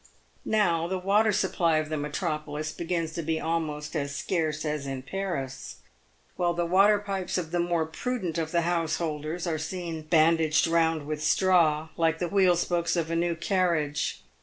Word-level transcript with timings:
Now 0.45 0.87
the 0.87 0.97
water 0.97 1.31
supply 1.31 1.77
of 1.77 1.89
the 1.89 1.95
metropolis 1.95 2.71
begins 2.71 3.13
to 3.13 3.21
be 3.21 3.39
almost 3.39 3.95
as 3.95 4.15
scarce 4.15 4.65
as 4.65 4.87
in 4.87 5.03
Paris; 5.03 5.75
while 6.37 6.55
the 6.55 6.65
water 6.65 6.97
pipes 6.97 7.37
of 7.37 7.51
the 7.51 7.59
more 7.59 7.85
prudent 7.85 8.39
of 8.39 8.51
the 8.51 8.61
householders 8.61 9.45
are 9.45 9.59
seen 9.59 10.01
bandaged 10.01 10.65
round 10.65 11.05
with 11.05 11.23
straw, 11.23 11.89
like 11.97 12.17
the 12.17 12.29
wheel 12.29 12.55
spokes 12.55 12.95
of 12.95 13.11
a 13.11 13.15
new 13.15 13.35
carriage. 13.35 14.23